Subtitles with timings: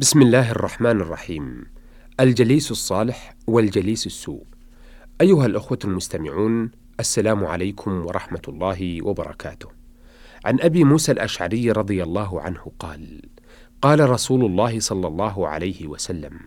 [0.00, 1.64] بسم الله الرحمن الرحيم.
[2.20, 4.44] الجليس الصالح والجليس السوء.
[5.20, 9.68] أيها الأخوة المستمعون السلام عليكم ورحمة الله وبركاته.
[10.44, 13.22] عن أبي موسى الأشعري رضي الله عنه قال
[13.82, 16.40] قال رسول الله صلى الله عليه وسلم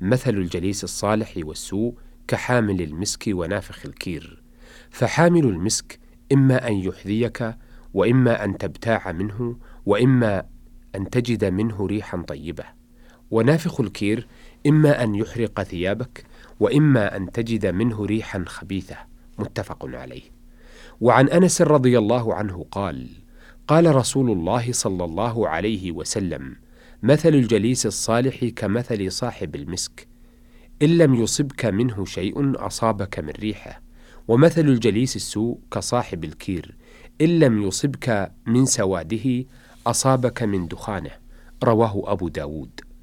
[0.00, 1.94] مثل الجليس الصالح والسوء
[2.28, 4.42] كحامل المسك ونافخ الكير.
[4.90, 5.98] فحامل المسك
[6.32, 7.54] إما أن يحذيك
[7.94, 10.46] وإما أن تبتاع منه وإما
[10.94, 12.83] أن تجد منه ريحا طيبة.
[13.34, 14.26] ونافخ الكير
[14.66, 16.24] إما أن يحرق ثيابك
[16.60, 18.96] وإما أن تجد منه ريحا خبيثة.
[19.38, 20.22] متفق عليه.
[21.00, 23.08] وعن أنس رضي الله عنه قال
[23.68, 26.56] قال رسول الله صلى الله عليه وسلم
[27.02, 30.08] مثل الجليس الصالح كمثل صاحب المسك.
[30.82, 33.82] إن لم يصبك منه شيء أصابك من ريحة.
[34.28, 36.76] ومثل الجليس السوء كصاحب الكير
[37.20, 39.44] إن لم يصبك من سواده
[39.86, 41.10] أصابك من دخانه.
[41.64, 42.93] رواه أبو داود.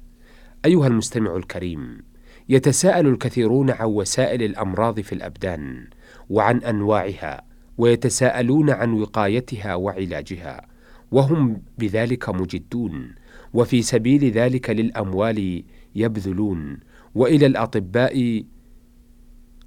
[0.64, 2.02] أيها المستمع الكريم،
[2.48, 5.86] يتساءل الكثيرون عن وسائل الأمراض في الأبدان،
[6.30, 7.42] وعن أنواعها،
[7.78, 10.66] ويتساءلون عن وقايتها وعلاجها،
[11.10, 13.14] وهم بذلك مجدون،
[13.54, 16.78] وفي سبيل ذلك للأموال يبذلون،
[17.14, 18.44] وإلى الأطباء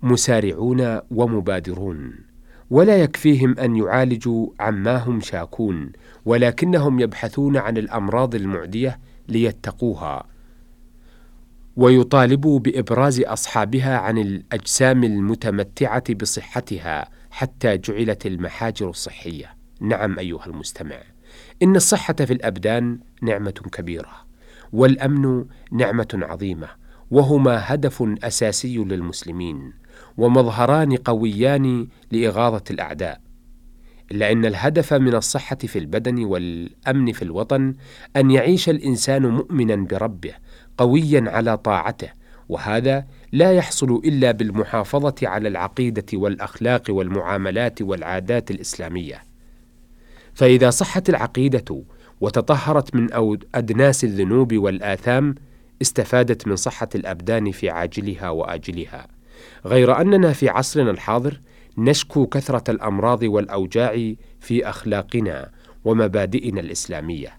[0.04, 2.14] مسارعون ومبادرون.
[2.70, 5.92] ولا يكفيهم أن يعالجوا عما هم شاكون
[6.26, 10.35] ولكنهم يبحثون عن الأمراض المعدية ليتقوها
[11.78, 19.56] ويطالب بإبراز أصحابها عن الأجسام المتمتعة بصحتها حتى جعلت المحاجر الصحية.
[19.82, 20.98] نعم أيها المستمع
[21.64, 24.12] إن الصحة في الأبدان نعمة كبيرة
[24.74, 26.68] والأمن نعمة عظيمة
[27.12, 29.74] وهما هدف أساسي للمسلمين
[30.18, 33.22] ومظهران قويان لإغاظة الأعداء.
[34.12, 37.74] الا ان الهدف من الصحة في البدن والأمن في الوطن
[38.16, 40.34] أن يعيش الإنسان مؤمنا بربه
[40.78, 42.10] قويا على طاعته
[42.50, 49.24] وهذا لا يحصل إلا بالمحافظة على العقيدة والأخلاق والمعاملات والعادات الإسلامية.
[50.34, 51.84] فإذا صحت العقيدة
[52.22, 53.08] وتطهرت من
[53.56, 55.36] أدناس الذنوب والآثام
[55.82, 59.08] استفادت من صحة الأبدان في عاجلها وآجلها.
[59.66, 61.40] غير أننا في عصرنا الحاضر
[61.78, 65.52] نشكو كثرة الأمراض والأوجاع في أخلاقنا
[65.86, 67.38] ومبادئنا الإسلامية.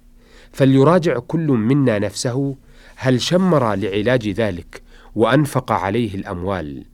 [0.52, 2.56] فليراجع كل منا نفسه
[2.96, 4.82] هل شمر لعلاج ذلك
[5.14, 6.84] وأنفق عليه الأموال؟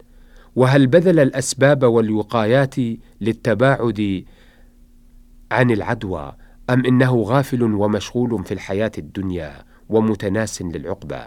[0.56, 2.74] وهل بذل الأسباب والوقايات
[3.20, 4.24] للتباعد
[5.52, 6.32] عن العدوى
[6.70, 11.22] أم إنه غافل ومشغول في الحياة الدنيا ومتناس للعقبى؟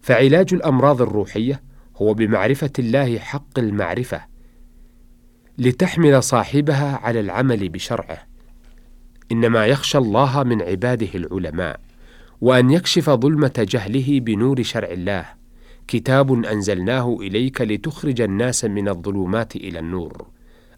[0.00, 1.62] فعلاج الأمراض الروحية
[1.96, 4.20] هو بمعرفة الله حق المعرفة
[5.58, 8.18] لتحمل صاحبها على العمل بشرعه.
[9.32, 11.80] إنما يخشى الله من عباده العلماء.
[12.40, 15.24] وأن يكشف ظلمة جهله بنور شرع الله.
[15.88, 20.26] كتاب أنزلناه إليك لتخرج الناس من الظلمات إلى النور.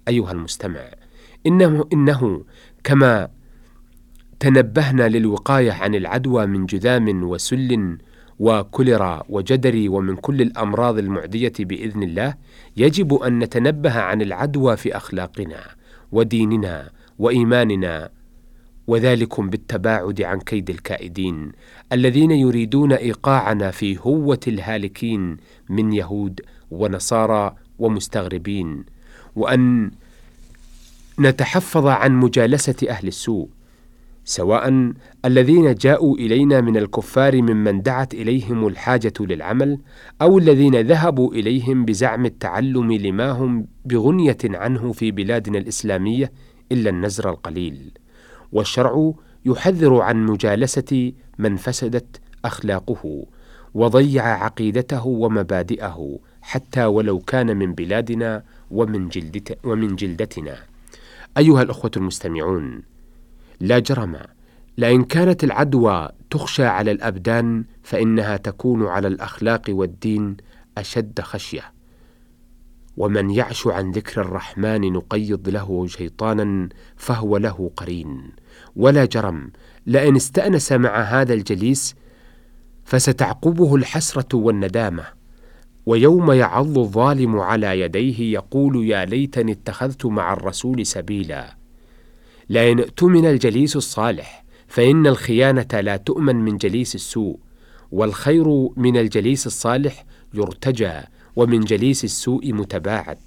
[0.09, 0.81] أيها المستمع
[1.47, 2.44] إنه إنه
[2.84, 3.28] كما
[4.41, 7.98] تنبهنا للوقاية عن العدوى من جذام وسل
[8.38, 12.34] وكوليرا وجدري ومن كل الأمراض المعدية بإذن الله
[12.77, 15.60] يجب أن نتنبه عن العدوى في أخلاقنا
[16.12, 18.10] وديننا وإيماننا
[18.91, 21.53] وذلكم بالتباعد عن كيد الكائدين
[21.93, 25.37] الذين يريدون إيقاعنا في هوة الهالكين
[25.69, 26.41] من يهود
[26.71, 28.84] ونصارى ومستغربين.
[29.37, 29.91] وأن
[31.21, 33.49] نتحفظ عن مجالسة أهل السوء
[34.25, 34.93] سواء
[35.25, 39.78] الذين جاءوا إلينا من الكفار ممن دعت إليهم الحاجة للعمل
[40.22, 46.33] أو الذين ذهبوا إليهم بزعم التعلم لما هم بغنية عنه في بلادنا الإسلامية
[46.72, 48.00] إلا النزر القليل.
[48.53, 49.12] والشرع
[49.44, 53.27] يحذر عن مجالسة من فسدت أخلاقه
[53.75, 60.56] وضيع عقيدته ومبادئه حتى ولو كان من بلادنا ومن, جلدت ومن جلدتنا.
[61.39, 62.83] أيها الأخوة المستمعون
[63.60, 64.16] لا جرم.
[64.78, 70.36] لئن كانت العدوى تخشى على الأبدان فإنها تكون على الأخلاق والدين
[70.78, 71.72] أشد خشية.
[72.97, 78.33] ومن يعش عن ذكر الرحمن نقيض له شيطانا فهو له قرين.
[78.77, 79.51] ولا جرم
[79.87, 81.95] لئن استأنس مع هذا الجليس
[82.84, 85.04] فستعقبه الحسرة والندامة.
[85.87, 91.57] ويوم يعض الظالم على يديه يقول يا ليتني اتخذت مع الرسول سبيلا.
[92.48, 97.39] لئن اؤتمن الجليس الصالح فإن الخيانة لا تؤمن من جليس السوء
[97.91, 100.04] والخير من الجليس الصالح
[100.34, 100.93] يرتجى
[101.36, 103.18] ومن جليس السوء متباعد.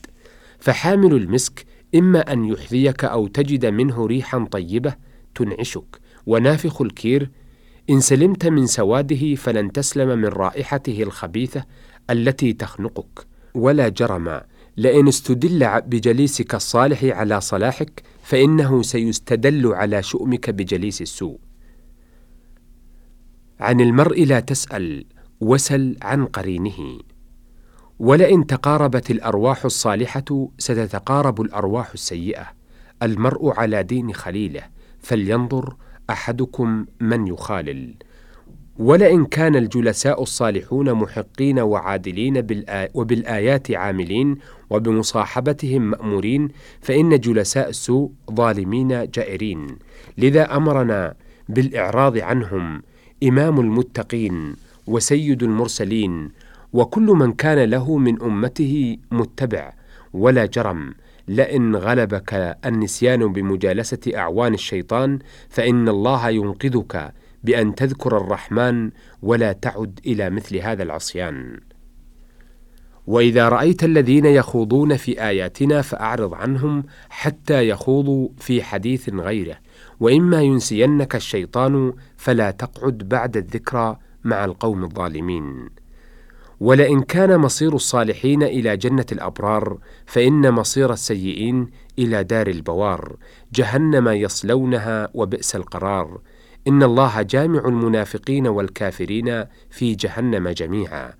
[0.59, 1.65] فحامل المسك
[1.95, 4.95] إما أن يحذيك أو تجد منه ريحا طيبة
[5.35, 5.99] تنعشك.
[6.25, 7.29] ونافخ الكير
[7.89, 11.65] إن سلمت من سواده فلن تسلم من رائحته الخبيثة
[12.09, 13.27] التي تخنقك.
[13.53, 14.41] ولا جرم
[14.77, 21.39] لئن استدل بجليسك الصالح على صلاحك فإنه سيستدل على شؤمك بجليس السوء.
[23.59, 25.05] عن المرء لا تسأل
[25.39, 26.99] وسل عن قرينه.
[27.99, 32.45] ولئن تقاربت الأرواح الصالحة ستتقارب الأرواح السيئة.
[33.03, 34.61] المرء على دين خليله
[34.99, 35.75] فلينظر
[36.09, 37.93] أحدكم من يخالل.
[38.79, 42.89] ولئن كان الجلساء الصالحون محقين وعادلين بالآ...
[42.93, 44.37] وبالآيات عاملين
[44.69, 46.47] وبمصاحبتهم مأمورين
[46.81, 49.67] فإن جلساء السوء ظالمين جائرين.
[50.17, 51.13] لذا أمرنا
[51.49, 52.81] بالإعراض عنهم
[53.23, 54.55] إمام المتقين
[54.87, 56.31] وسيد المرسلين
[56.73, 59.73] وكل من كان له من أمته متبع
[60.13, 60.93] ولا جرم
[61.27, 68.91] لئن غلبك النسيان بمجالسة أعوان الشيطان فإن الله ينقذك بأن تذكر الرحمن
[69.21, 71.59] ولا تعد إلى مثل هذا العصيان.
[73.07, 79.55] وإذا رأيت الذين يخوضون في آياتنا فأعرض عنهم حتى يخوضوا في حديث غيره،
[79.99, 85.69] وإما ينسينك الشيطان فلا تقعد بعد الذكرى مع القوم الظالمين.
[86.63, 91.67] ولئن كان مصير الصالحين إلى جنة الأبرار فإن مصير السيئين
[91.99, 93.15] إلى دار البوار.
[93.53, 96.21] جهنم يصلونها وبئس القرار.
[96.67, 101.13] إن الله جامع المنافقين والكافرين في جهنم جميعا.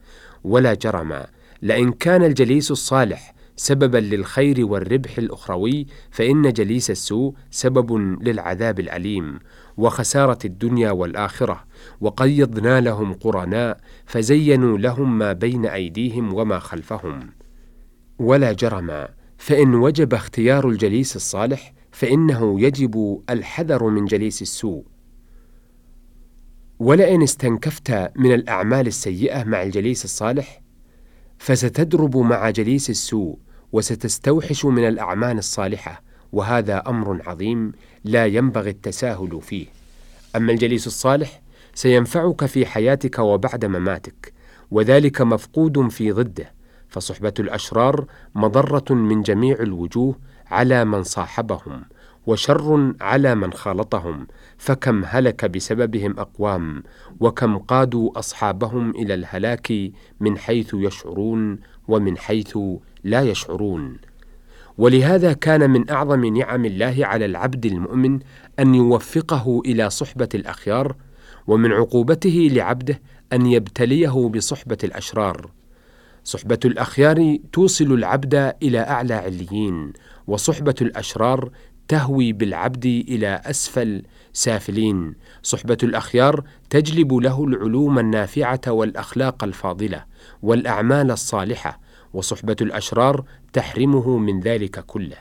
[0.44, 1.24] ولا جرم.
[1.62, 9.40] لئن كان الجليس الصالح سببا للخير والربح الأخروي فإن جليس السوء سبب للعذاب الأليم.
[9.78, 11.64] وخسارة الدنيا والآخرة
[12.02, 17.30] وقيضنا لهم قرناء فزينوا لهم ما بين أيديهم وما خلفهم.
[18.20, 24.86] ولا جرم فإن وجب اختيار الجليس الصالح فإنه يجب الحذر من جليس السوء.
[26.80, 30.62] ولئن استنكفت من الأعمال السيئة مع الجليس الصالح
[31.38, 33.38] فستدرب مع جليس السوء
[33.72, 37.72] وستستوحش من الأعمال الصالحة وهذا أمر عظيم
[38.04, 39.68] لا ينبغي التساهل فيه.
[40.36, 41.42] أما الجليس الصالح
[41.74, 44.34] سينفعك في حياتك وبعد مماتك
[44.72, 46.52] وذلك مفقود في ضده
[46.90, 50.16] فصحبة الأشرار مضرة من جميع الوجوه
[50.48, 51.84] على من صاحبهم
[52.28, 54.28] وشر على من خالطهم
[54.58, 56.84] فكم هلك بسببهم أقوام
[57.20, 59.74] وكم قادوا أصحابهم إلى الهلاك
[60.20, 62.58] من حيث يشعرون ومن حيث
[63.04, 63.98] لا يشعرون.
[64.78, 68.20] ولهذا كان من أعظم نعم الله على العبد المؤمن
[68.60, 70.96] أن يوفقه إلى صحبة الأخيار
[71.48, 73.02] ومن عقوبته لعبده
[73.34, 75.52] أن يبتليه بصحبة الأشرار.
[76.24, 79.94] صحبة الأخيار توصل العبد إلى أعلى عليين
[80.28, 81.50] وصحبة الأشرار
[81.88, 84.04] تهوي بالعبد إلى أسفل
[84.34, 85.16] سافلين.
[85.44, 90.04] صحبة الأخيار تجلب له العلوم النافعة والأخلاق الفاضلة
[90.42, 91.83] والأعمال الصالحة
[92.14, 93.24] وصحبة الأشرار
[93.54, 95.18] تحرمه من ذلك كله.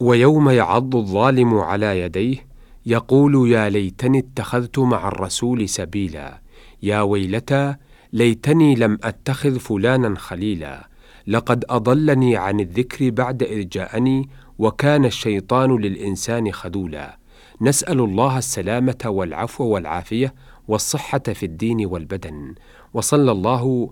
[0.00, 2.46] ويوم يعض الظالم على يديه
[2.86, 6.40] يقول يا ليتني اتخذت مع الرسول سبيلا.
[6.82, 7.74] يا ويلتى
[8.12, 10.88] ليتني لم أتخذ فلانا خليلا.
[11.26, 14.28] لقد أضلني عن الذكر بعد إذ جاءني
[14.58, 17.18] وكان الشيطان للإنسان خذولا.
[17.60, 20.34] نسأل الله السلامة والعفو والعافية
[20.68, 22.54] والصحة في الدين والبدن.
[22.94, 23.90] وصلى الله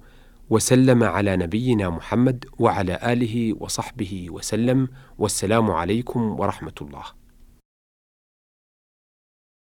[0.50, 7.23] وسلم على نبينا محمد وعلى آله وصحبه وسلم والسلام عليكم ورحمة الله.